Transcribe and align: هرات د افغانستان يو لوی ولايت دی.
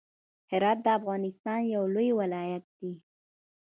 هرات 0.51 0.77
د 0.85 0.87
افغانستان 0.99 1.59
يو 1.75 1.83
لوی 1.93 2.09
ولايت 2.19 2.65
دی. 2.79 2.93